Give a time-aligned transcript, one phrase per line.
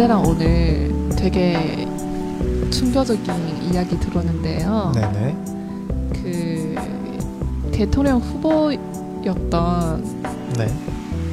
[0.00, 1.86] 어제랑 오늘 되게
[2.70, 3.22] 충격적인
[3.70, 4.92] 이야기 들었는데요.
[4.94, 5.36] 네네.
[6.14, 6.74] 그
[7.70, 10.04] 대통령 후보였던
[10.56, 10.68] 네.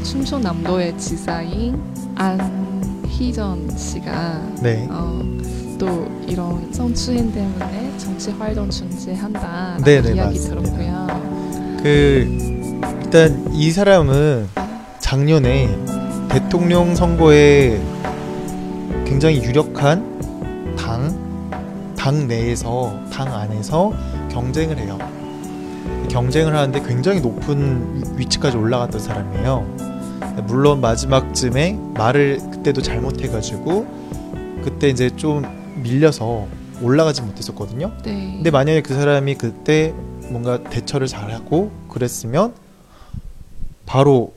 [0.03, 1.81] 충청남도의 지사인
[2.15, 4.85] 안희정 씨가 네.
[4.91, 5.21] 어,
[5.79, 10.61] 또 이런 성추행 때문에 정치 활동 중지한다라는 네네, 이야기 맞습니다.
[10.61, 11.07] 들었고요.
[11.81, 14.49] 그 일단 이 사람은
[14.99, 15.69] 작년에
[16.27, 17.79] 대통령 선거에
[19.07, 23.93] 굉장히 유력한 당, 당 내에서, 당 안에서
[24.29, 24.97] 경쟁을 해요.
[26.09, 30.43] 경쟁을 하는데 굉장히 높은 위- 위치까지 올라갔던 사람이에요.
[30.47, 33.87] 물론 마지막쯤에 말을 그때도 잘못해가지고
[34.63, 35.41] 그때 이제 좀
[35.81, 36.45] 밀려서
[36.81, 37.93] 올라가지 못했었거든요.
[38.03, 38.33] 네.
[38.35, 39.93] 근데 만약에 그 사람이 그때
[40.29, 42.53] 뭔가 대처를 잘하고 그랬으면
[43.85, 44.33] 바로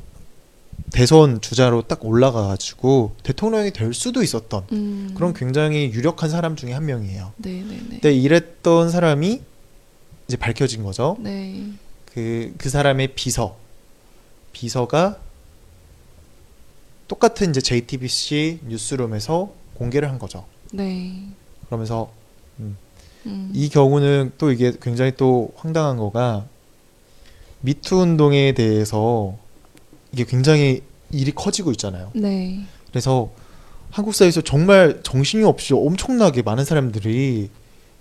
[0.93, 6.87] 대선 주자로 딱 올라가가지고 대통령이 될 수도 있었던 음, 그런 굉장히 유력한 사람 중에 한
[6.87, 7.33] 명이에요.
[7.37, 7.89] 네 네 네.
[7.91, 9.41] 근데 이랬던 사람이
[10.29, 11.17] 이제 밝혀진 거죠.
[11.21, 11.65] 네.
[12.13, 13.57] 그, 그 사람의 비서.
[14.53, 15.19] 비서가
[17.09, 20.45] 똑같은 이제 JTBC 뉴스룸에서 공개를 한 거죠.
[20.73, 21.25] 네.
[21.67, 22.13] 그러면서
[22.59, 22.77] 음,
[23.55, 26.47] 이 경우는 또 이게 굉장히 또 황당한 거가
[27.61, 29.37] 미투 운동에 대해서
[30.13, 32.11] 이게 굉장히 일이 커지고 있잖아요.
[32.15, 32.65] 네.
[32.91, 33.31] 그래서
[33.91, 37.51] 한국 사회에서 정말 정신이 없이 엄청나게 많은 사람들이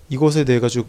[0.09, 0.87] 이것에 대해 가지고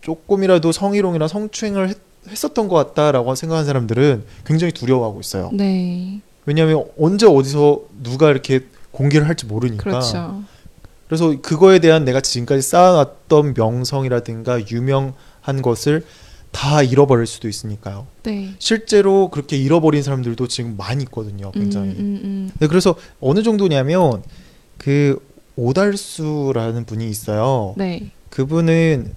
[0.00, 5.50] 조금이라도 성희롱이나 성추행을 했, 했었던 것 같다라고 생각하는 사람들은 굉장히 두려워하고 있어요.
[5.52, 6.20] 네.
[6.44, 8.60] 왜냐하면 언제 어디서 누가 이렇게
[8.92, 9.82] 공개를 할지 모르니까.
[9.82, 10.42] 그렇죠.
[11.08, 16.04] 그래서 그거에 대한 내가 지금까지 쌓아놨던 명성이라든가 유명한 것을
[16.56, 18.06] 다 잃어버릴 수도 있으니까요.
[18.22, 18.54] 네.
[18.58, 21.50] 실제로 그렇게 잃어버린 사람들도 지금 많이 있거든요.
[21.52, 21.90] 굉장히.
[21.90, 22.50] 음, 음, 음.
[22.58, 24.22] 네, 그래서 어느 정도냐면
[24.78, 25.22] 그
[25.56, 27.74] 오달수라는 분이 있어요.
[27.76, 28.10] 네.
[28.30, 29.12] 그분은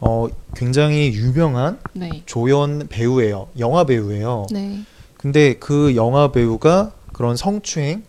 [0.00, 2.22] 어 굉장히 유명한 네.
[2.26, 3.46] 조연 배우예요.
[3.60, 4.46] 영화 배우예요.
[4.50, 4.80] 네.
[5.16, 8.02] 근데 그 영화 배우가 그런 성추행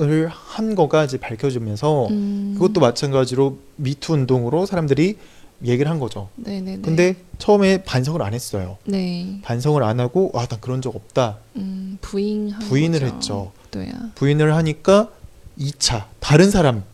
[0.00, 2.54] 을 한 거가 이제 밝혀지면서 음.
[2.54, 5.16] 그것도 마찬가지로 미투 운동으로 사람들이
[5.64, 6.28] 얘기를 한 거죠.
[6.36, 6.82] 네네네.
[6.82, 8.78] 근데 처음에 반성을 안 했어요.
[8.84, 9.40] 네.
[9.42, 11.38] 반성을 안 하고 와, 나 그런 적 없다.
[11.56, 13.14] 음, 부인한 부인을 거죠.
[13.14, 13.52] 했죠.
[13.70, 13.92] 또야.
[14.14, 15.10] 부인을 하니까
[15.58, 16.84] 2차 다른 사람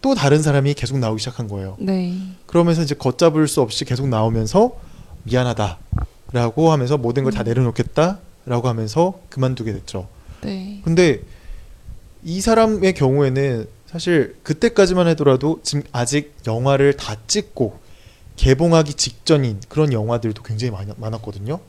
[0.00, 1.76] 또 다른 사람이 계속 나오기 시작한 거예요.
[1.78, 2.14] 네.
[2.46, 4.72] 그러면서 이제 걷잡을 수 없이 계속 나오면서
[5.24, 7.44] 미안하다라고 하면서 모든 걸다 음.
[7.44, 10.08] 내려놓겠다라고 하면서 그만두게 됐죠.
[10.42, 10.80] 네.
[10.84, 11.22] 근데
[12.24, 17.78] 이 사람의 경우에는 사실 그때까지만 하더라도 지금 아직 영화를 다 찍고
[18.38, 21.60] 개봉하기 직전인 그런 영화들도 굉장히 많, 많았거든요.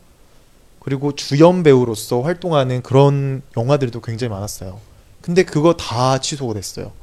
[0.79, 4.79] 그리고 주연 배우로서 활동하는 그런 영화들도 굉장히 많았어요.
[5.21, 6.93] 근데 그거 다 취소가 됐어요.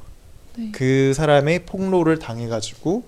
[0.57, 0.71] 네.
[0.71, 3.03] 그 사람의 폭로를 당해가지고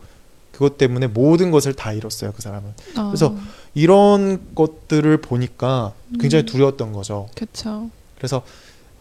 [0.52, 2.34] 그것 때문에 모든 것을 다 잃었어요.
[2.34, 2.70] 그 사람은.
[2.98, 3.36] 어, 그래서
[3.74, 6.46] 이런 것들을 보니까 굉장히 음.
[6.46, 7.30] 두려웠던 거죠.
[7.36, 7.90] 그쵸.
[8.18, 8.44] 그래서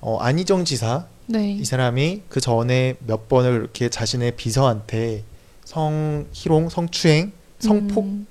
[0.01, 1.53] 어, 안희정 지사 네.
[1.53, 5.25] 이 사람이 그 전에 몇 번을 이렇게 자신의 비서한테
[5.65, 8.27] 성희롱, 성추행, 성폭 음,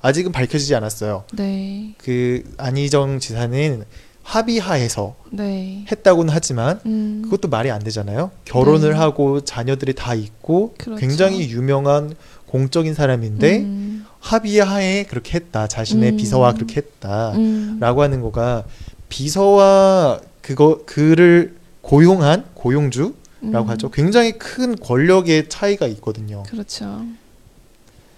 [0.00, 1.24] 아직은 밝혀지지 않았어요.
[1.32, 1.94] 네.
[1.98, 3.84] 그 안희정 지사는
[4.22, 5.84] 합의하에서 네.
[5.90, 8.30] 했다고는 하지만 음, 그것도 말이 안 되잖아요.
[8.44, 8.96] 결혼을 네.
[8.96, 11.00] 하고 자녀들이 다 있고 그렇죠.
[11.00, 12.14] 굉장히 유명한
[12.46, 15.66] 공적인 사람인데 음, 합의하에 그렇게 했다.
[15.66, 16.16] 자신의 음.
[16.16, 18.64] 비서와 그렇게 했다라고 음, 하는 거가
[19.08, 23.90] 비서와 그거 그를 고용한 고용주라고 음, 하죠.
[23.90, 26.44] 굉장히 큰 권력의 차이가 있거든요.
[26.44, 27.04] 그렇죠.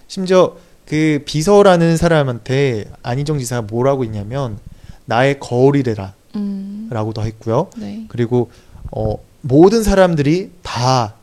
[0.08, 0.56] 심지어
[0.86, 4.58] 그 비서라는 사람한테 안희정 지사가 뭐라고 했냐면
[5.06, 7.70] 나의 거울이래라 음, 라고도 했고요.
[7.78, 8.04] 네.
[8.08, 8.50] 그리고
[8.92, 11.14] 어, 모든 사람들이 다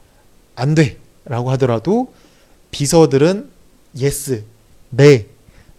[0.56, 2.14] 안 돼 라고 하더라도
[2.72, 3.50] 비서들은
[3.98, 4.44] yes,
[4.90, 5.28] 네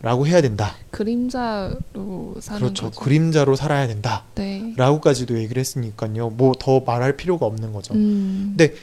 [0.01, 0.75] 라고 해야 된다.
[0.91, 2.85] 그림자로 사는 그렇죠.
[2.87, 3.01] 거죠.
[3.01, 4.25] 그림자로 살아야 된다.
[4.35, 4.73] 네.
[4.77, 6.31] 라고까지도 얘기를 했으니까요.
[6.31, 7.95] 뭐 더 말할 필요가 없는 거죠.
[7.95, 8.75] 음, 근데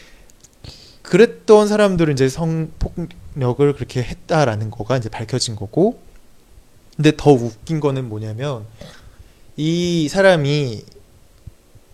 [1.10, 6.00] 그랬던 사람들은 이제 성폭력을 그렇게 했다라는 거가 이제 밝혀진 거고
[6.96, 8.66] 근데 더 웃긴 거는 뭐냐면
[9.58, 10.84] 이 사람이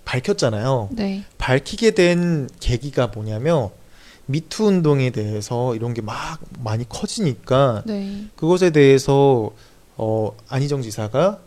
[0.04, 0.90] 밝혔잖아요.
[0.92, 1.24] 네.
[1.38, 3.70] 밝히게 된 계기가 뭐냐면
[4.26, 8.26] 미투 운동에 대해서 이런 게 막 많이 커지니까 네.
[8.36, 9.52] 그것에 대해서
[9.96, 11.40] 어 안희정 지사가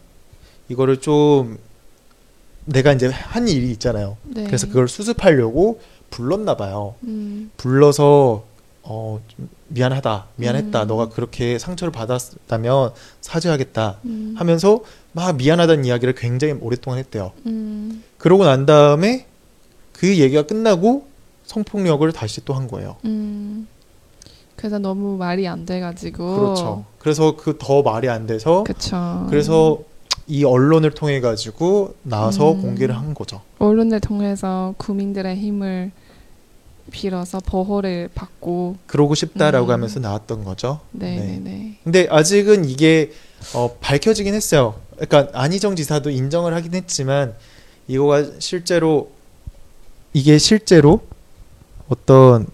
[0.71, 1.59] 이거를 좀
[2.65, 4.17] 내가 이제 한 일이 있잖아요.
[4.25, 4.45] 네.
[4.45, 6.95] 그래서 그걸 수습하려고 불렀나 봐요.
[7.05, 8.45] 음, 불러서
[8.83, 10.83] 어, 좀 미안하다, 미안했다.
[10.83, 10.89] 음.
[10.89, 14.81] 너가 그렇게 상처를 받았다면 사죄하겠다 음, 하면서
[15.13, 17.33] 막 미안하다는 이야기를 굉장히 오랫동안 했대요.
[17.47, 19.27] 음, 그러고 난 다음에
[19.93, 21.07] 그 얘기가 끝나고
[21.45, 22.97] 성폭력을 다시 또 한 거예요.
[23.05, 23.67] 음.
[24.57, 26.37] 그래서 너무 말이 안 돼가지고.
[26.37, 26.85] 그렇죠.
[26.99, 29.27] 그래서 그 더 말이 안 돼서 그쵸.
[29.29, 29.79] 그래서
[30.29, 32.61] 이 언론을 통해 가지고 나와서 음.
[32.61, 33.41] 공개를 한 거죠.
[33.59, 35.91] 언론을 통해서 국민들의 힘을
[36.91, 38.77] 빌어서 보호를 받고.
[38.87, 39.73] 그러고 싶다라고 음.
[39.73, 40.81] 하면서 나왔던 거죠.
[40.93, 41.79] 네네 네.
[41.83, 43.13] 근데 아직은 이게
[43.55, 44.75] 어, 밝혀지긴 했어요.
[44.99, 47.35] 그러니까 안희정 지사도 인정을 하긴 했지만
[47.87, 49.11] 이거가 실제로
[50.13, 51.01] 이게 실제로
[51.89, 52.47] 어떤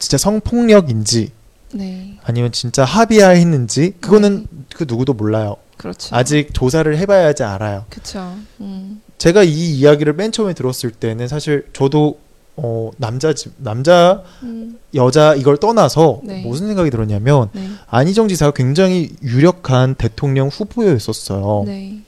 [0.00, 1.30] 진짜 성폭력인지
[1.74, 2.18] 네.
[2.24, 5.56] 아니면 진짜 합의하했는지 그거는 그 누구도 몰라요.
[5.76, 6.14] 그렇죠.
[6.14, 7.84] 아직 조사를 해봐야지 알아요.
[7.90, 8.34] 그쵸.
[8.60, 9.00] 음.
[9.18, 12.18] 제가 이 이야기를 맨 처음에 들었을 때는 사실 저도
[12.56, 14.78] 어, 남자 집 남자 음.
[14.94, 16.42] 여자 이걸 떠나서 네.
[16.42, 17.68] 무슨 생각이 들었냐면 네.
[17.88, 21.64] 안희정 지사가 굉장히 유력한 대통령 후보였었어요.
[21.66, 22.00] 네.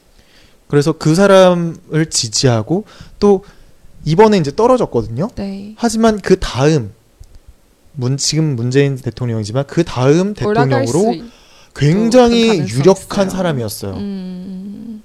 [0.69, 2.85] 그래서 그 사람을 지지하고
[3.19, 3.45] 또
[4.05, 5.31] 이번에 이제 떨어졌거든요.
[5.35, 5.75] 네.
[5.77, 6.93] 하지만 그 다음
[7.93, 11.25] 문 지금 문재인 대통령이지만 그 다음 대통령으로 있-
[11.76, 13.38] 굉장히 큰 가능성이 유력한 있어요.
[13.38, 13.94] 사람이었어요.
[13.96, 15.04] 음.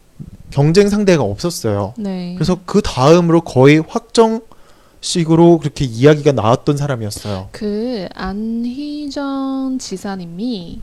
[0.51, 1.95] 경쟁 상대가 없었어요.
[1.99, 2.35] 네.
[2.35, 7.49] 그래서 그 다음으로 거의 확정식으로 그렇게 이야기가 나왔던 사람이었어요.
[7.53, 10.81] 그 안희정 지사님이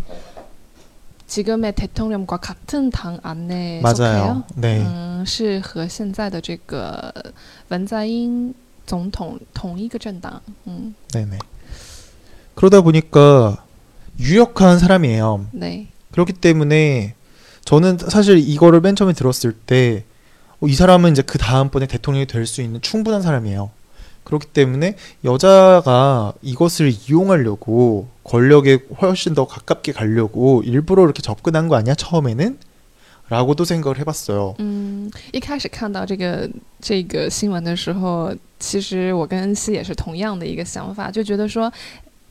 [1.27, 3.95] 지금의 대통령과 같은 당 안에 맞아요.
[3.95, 4.43] 속해요.
[4.55, 4.83] 네.
[4.85, 7.11] 嗯，是和现在的这个
[7.69, 8.53] 文在寅
[8.85, 10.39] 总统同一个政党。
[10.65, 11.39] 嗯， 네네.
[12.53, 13.65] 그러다 보니까
[14.19, 17.15] 유력한 사람이에요.对， 그렇기 때문에
[17.65, 20.03] 저는 사실 이거를 맨 처음에 들었을 때,
[20.59, 23.71] 어, 이 사람은 이제 그 다음번에 대통령이 될 수 있는 충분한 사람이에요.
[24.23, 24.95] 그렇기 때문에
[25.25, 32.57] 여자가 이것을 이용하려고 권력에 훨씬 더 가깝게 가려고 일부러 이렇게 접근한 거 아니야, 처음에는?
[33.29, 34.55] 라고도 생각을 해봤어요.
[34.59, 36.47] 嗯，一开始看到这个
[36.81, 41.71] 这个新闻的时候，其实我跟恩熙也是同样的一个想法，就觉得说，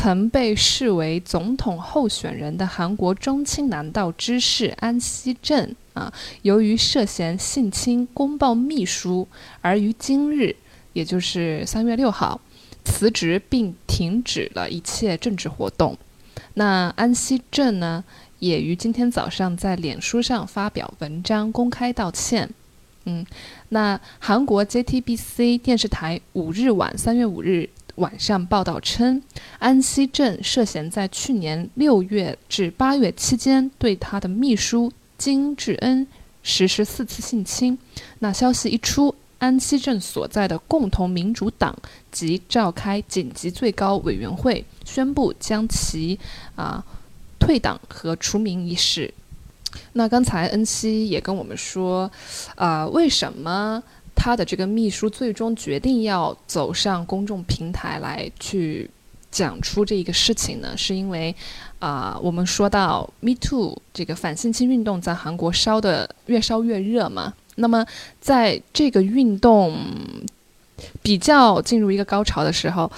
[0.00, 6.12] 曾被视为总统候选人的韩国中青南道知事安熙正啊，
[6.42, 9.26] 由于涉嫌性侵公报秘书，
[9.60, 10.54] 而于今日，
[10.92, 12.40] 也就是三月六号，
[12.84, 15.98] 辞职并停止了一切政治活动。
[16.54, 18.04] 那安熙正呢，
[18.38, 22.48] 也于今天早上在脸书上发表文章公开道歉。
[23.04, 23.26] 嗯，
[23.70, 29.22] 那韩国 JTBC 电视台五日晚三月五日晚上报道称，
[29.58, 36.06] 安熙镇涉嫌在去年六月至八月期间对他的秘书金智恩
[36.42, 37.76] 实施四次性侵。
[38.20, 41.76] 那消息一出，安熙镇所在的共同民主党
[42.12, 46.18] 即召开紧急最高委员会，宣布将其
[46.54, 46.84] 啊、
[47.40, 49.12] 退党和除名一事。
[49.92, 52.10] 那刚才恩熙也跟我们说，
[52.54, 53.82] 啊、为什么
[54.20, 58.90] 他的这个秘书最终决定要走上公众平台来去
[59.30, 60.76] 讲出这一个事情呢？
[60.76, 61.34] 是因为
[61.78, 67.32] 啊、我们说到 Me Too 这个反性侵运动在韩国烧的越烧越热嘛。
[67.54, 67.86] 那么
[68.20, 69.78] 在这个运动
[71.02, 72.90] 比较进入一个高潮的时候，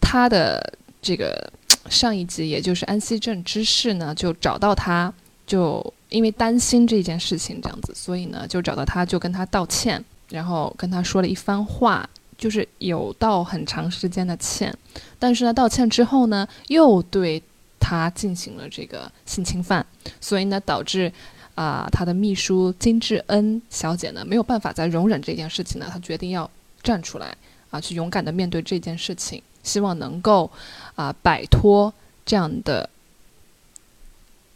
[0.00, 1.52] 他的这个
[1.88, 5.12] 上一级，也就是安熙正知事呢，就找到他，
[5.46, 14.76] 就因为担心这件事情这样子，所以呢，就找到他，就跟他道歉，然后跟他说了一番话，就是有道很长时间的歉，
[15.18, 17.42] 但是呢，道歉之后呢，又对
[17.78, 19.86] 他进行了这个性侵犯，
[20.20, 21.12] 所以呢，导致。
[21.54, 26.50] 啊、他的秘书金智恩小姐呢，没有办法再容忍这件事情呢，她决定要
[26.82, 27.36] 站出来
[27.70, 30.50] 啊，去勇敢的面对这件事情，希望能够
[30.94, 31.92] 啊摆脱
[32.24, 32.88] 这样的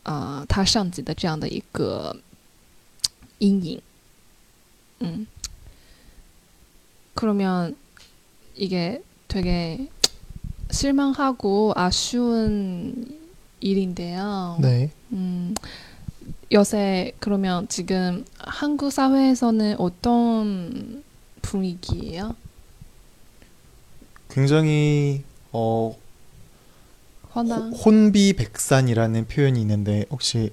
[0.04, 2.16] 啊他上级的这样的一个
[3.38, 3.82] 阴影。
[5.00, 5.26] 嗯，
[7.16, 7.74] 그러면
[8.54, 9.88] 이게 되게
[10.70, 13.18] 실망하고 아쉬운
[13.60, 14.58] 일인데요.
[14.60, 14.90] 네.
[15.12, 15.54] 음,
[16.52, 21.02] 요새 그러면 지금 한국 사회에서는 어떤
[21.42, 22.36] 분위기예요?
[24.30, 25.96] 굉장히 어
[27.34, 30.52] 혼비백산이라는 표현이 있는데 혹시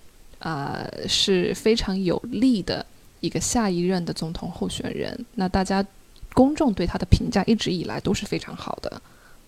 [0.40, 2.84] 啊、是非常有利的
[3.20, 5.24] 一个下一任的总统候选人。
[5.34, 5.84] 那大家
[6.34, 9.00] 公众对他的评价一直以来都是非常好的，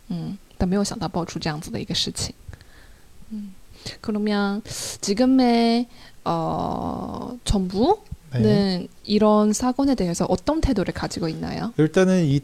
[0.08, 2.34] 嗯，但没有想到爆出这样子的一个事情。
[3.30, 3.54] 음.
[4.00, 4.62] 그러면
[5.00, 5.86] 지금의
[6.24, 7.96] 어, 정부는
[8.32, 8.88] 네.
[9.04, 11.72] 이런 사건에 대해서 어떤 태도를 가지고 있나요?
[11.76, 12.40] 일단은 이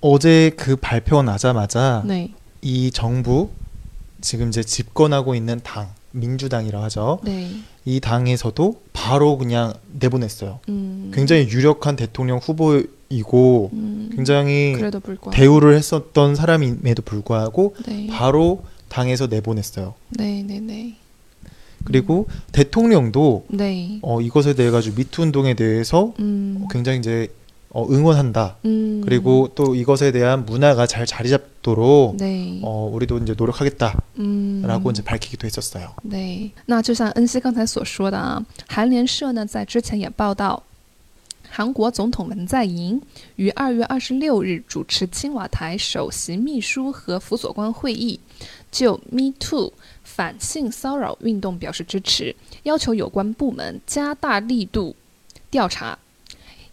[0.00, 3.50] 어제 그 발표 나자마자 네, 이 정부
[4.20, 7.19] 지금 이제 집권하고 있는 당 민주당이라고 하죠.
[7.23, 7.49] 네,
[7.85, 10.59] 이 당에서도 바로 그냥 내보냈어요.
[10.69, 14.75] 음, 굉장히 유력한 대통령 후보이고 음, 굉장히
[15.31, 19.93] 대우를 했었던 사람임에도 불구하고 네, 바로 당에서 내보냈어요.
[20.09, 20.95] 네, 네, 네,
[21.83, 27.29] 그리고 대통령도 네, 어, 이것에 대해 가지고 미투 운동에 대해서 음, 굉장히 이제
[27.70, 28.56] 어, 응원한다.
[28.64, 34.64] 음, 그리고 또 이것에 대한 문화가 잘 자리 잡도록 네, 어, 우리도 이제 노력하겠다라고 嗯，
[34.92, 35.90] 이제 밝히기도 했었어요.
[36.08, 40.62] 对，那就像恩熙刚才所说的啊，韩联社呢在之前也报道，
[41.50, 42.98] 韩国总统文在寅
[43.34, 48.18] 于二月二十六日主持青瓦台首席秘书和辅佐官会议，
[48.70, 54.96] 就 Me Too 反性骚扰运动表示支持，要求有关部门加大力度
[55.50, 55.98] 调查，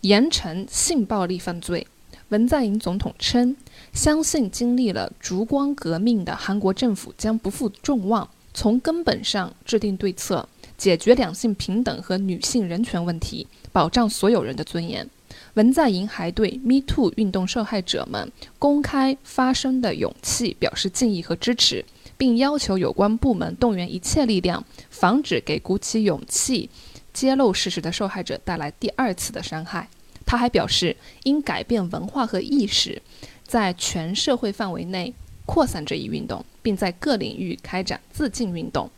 [0.02, 1.86] 严惩性暴力犯罪。
[2.28, 3.56] 文在寅总统称，
[3.92, 15.08] 相信经历了烛光革命的韩国政府将不负众望，从根本上制定对策，解决两性平等和女性人权问题，保障所有人的尊严。
[15.54, 21.84] 文在寅还对 Me Too 运动受害者们公开发声的勇气表示敬意和支持，
[22.16, 26.68] 并要求有关部门动员一切力量，防止给鼓起勇气
[27.17, 29.87] 揭露事实的受害者带来第二次的伤害。
[30.25, 33.01] 他还表示，应改变文化和意识，
[33.45, 35.13] 在全社会范围内
[35.45, 38.89] 扩散这一运动，并在各领域开展自净运动。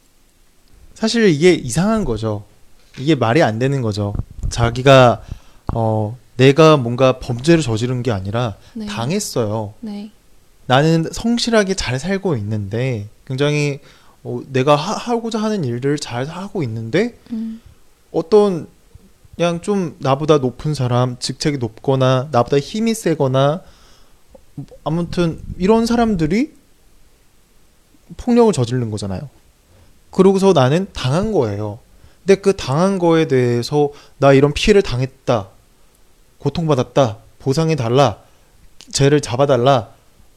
[0.93, 2.45] 사실 이게 이상한 거죠.
[2.97, 4.13] 이게 말이 안 되는 거죠.
[4.49, 5.23] 자기가
[5.73, 8.85] 어, 내가 뭔가 범죄를 저지른 게 아니라 네.
[8.85, 9.73] 당했어요.
[9.81, 10.11] 네.
[10.67, 13.79] 나는 성실하게 잘 살고 있는데 굉장히
[14.23, 17.59] 어, 내가 하, 고자 하는 일을 잘 하고 있는데 음.
[18.12, 18.68] 어떤
[19.36, 23.62] 그냥 좀 나보다 높은 사람, 직책이 높거나 나보다 힘이 세거나
[24.84, 26.52] 아무튼 이런 사람들이
[28.16, 29.28] 폭력을 저지르는 거잖아요.
[30.10, 31.78] 그러고서 나는 당한 거예요.
[32.24, 35.48] 근데 그 당한 거에 대해서 나 이런 피해를 당했다.
[36.38, 37.18] 고통받았다.
[37.38, 38.18] 보상해 달라.
[38.92, 39.88] 쟤를 잡아 달라.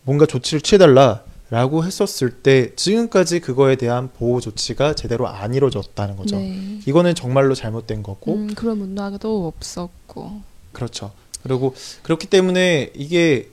[0.03, 1.23] 뭔가 조치를 취해 달라.
[1.53, 6.35] 라고 했었을 때 지금까지 그거에 대한 보호 조치가 제대로 안 이루어졌다는 거죠.
[6.37, 6.79] 네.
[6.87, 10.41] 이거는 정말로 잘못된 거고 음, 그런 문화도 없었고.
[10.71, 11.11] 그렇죠.
[11.43, 13.51] 그리고 그렇기 때문에 이게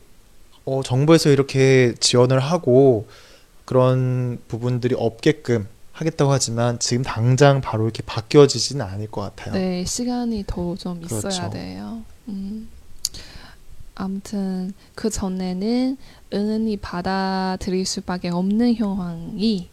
[0.64, 3.07] 어, 정부에서 이렇게 지원을 하고
[3.66, 9.52] 그런 부분들이 없게끔 하겠다고 하지만 지금 당장 바로 이렇게 바뀌어지지는 않을 것 같아요.
[9.52, 11.50] 네, 시간이 더 좀 있어야 그렇죠.
[11.50, 12.00] 돼요.
[12.28, 12.71] 음.
[13.94, 15.97] 아무튼 그 전에는
[16.32, 19.68] 은은히 받아들일 수밖에 없는 상황이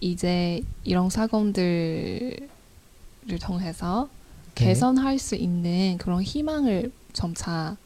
[0.00, 2.48] 이제 이런 사건들을
[3.40, 4.08] 통해서
[4.54, 4.66] 네.
[4.66, 7.76] 개선할 수 있는 그런 희망을 점차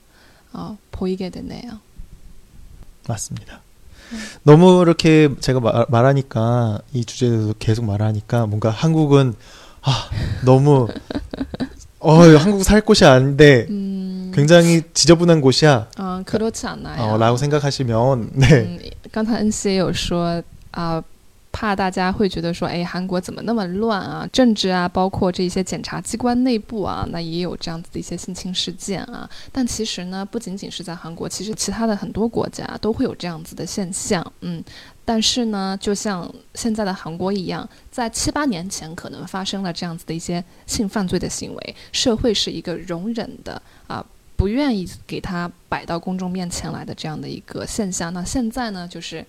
[0.52, 1.80] 어, 보이게 되네요.
[3.06, 3.62] 맞습니다.
[4.42, 9.34] 너무 이렇게 제가 말, 말하니까 이 주제에 대해서 계속 말하니까 뭔가 한국은
[9.82, 10.10] 아
[10.44, 10.88] 너무
[12.00, 14.07] 어 한국 살 곳이 아닌데 음,
[14.37, 17.13] 굉장히 지저분한 곳이야 아, 그렇지 않아요.
[17.13, 18.79] 어, 라고 생각하시면 네 嗯，
[19.11, 20.41] 刚才恩熙也有说
[20.71, 21.03] 啊、
[21.51, 24.27] 怕大家会觉得说，哎，韩国怎么那么乱啊？
[24.33, 29.29] 政治啊，包括这些检察机关内部啊，那也有这样子的一些性侵事件啊。
[29.51, 34.25] 但其实呢，不仅仅是在韩国，其实其他的很多国家都会有这样子的现象。
[34.41, 34.63] 嗯，
[35.05, 44.03] 但是呢，就像现在的韩国一样，在七八年前可能发生了这样子的一些性犯罪的行为，社会是一个容忍的啊。
[44.38, 49.26] 不愿意给他摆到公众面前来的这样的一个现象，那现在呢，就是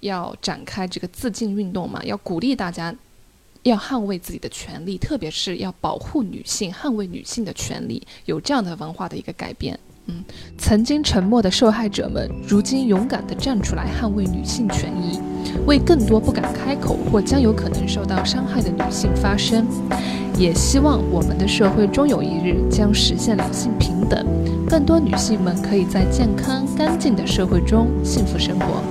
[0.00, 2.94] 要展开这个自禁运动嘛，要鼓励大家
[3.62, 9.80] 要捍卫自己的权利，特别是要保护女性、捍卫女性的权利，有这样的文化的一个改变。
[10.06, 10.22] 嗯，
[10.58, 15.18] 曾经沉默的受害者们，如今勇敢地站出来捍卫女性权益，
[15.66, 19.66] 为更多不敢开口或将有可能受到伤害的女性发声。
[20.36, 24.26] 也希望我们的社会终有一日将实现两性平等，
[24.68, 28.82] 更多女性们可以在健康干净的社会中幸福生活。